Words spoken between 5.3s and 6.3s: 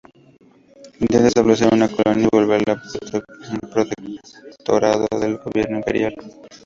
gobierno imperial.